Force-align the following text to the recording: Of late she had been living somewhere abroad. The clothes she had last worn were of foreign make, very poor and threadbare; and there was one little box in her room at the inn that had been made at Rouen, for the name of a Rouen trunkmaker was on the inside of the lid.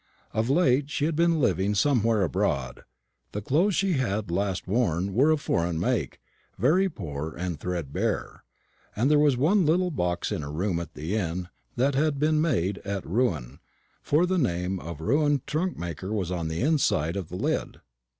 Of 0.31 0.49
late 0.49 0.89
she 0.89 1.05
had 1.05 1.15
been 1.15 1.39
living 1.39 1.75
somewhere 1.75 2.23
abroad. 2.23 2.85
The 3.33 3.41
clothes 3.43 3.75
she 3.75 3.93
had 3.93 4.31
last 4.31 4.67
worn 4.67 5.13
were 5.13 5.29
of 5.29 5.41
foreign 5.41 5.79
make, 5.79 6.19
very 6.57 6.89
poor 6.89 7.35
and 7.37 7.59
threadbare; 7.59 8.43
and 8.95 9.11
there 9.11 9.19
was 9.19 9.37
one 9.37 9.63
little 9.63 9.91
box 9.91 10.31
in 10.31 10.41
her 10.41 10.51
room 10.51 10.79
at 10.79 10.95
the 10.95 11.15
inn 11.15 11.49
that 11.75 11.93
had 11.93 12.17
been 12.17 12.41
made 12.41 12.79
at 12.79 13.05
Rouen, 13.05 13.59
for 14.01 14.25
the 14.25 14.39
name 14.39 14.79
of 14.79 14.99
a 14.99 15.03
Rouen 15.03 15.43
trunkmaker 15.45 16.11
was 16.11 16.31
on 16.31 16.47
the 16.47 16.61
inside 16.61 17.15
of 17.15 17.29
the 17.29 17.35
lid. 17.37 17.79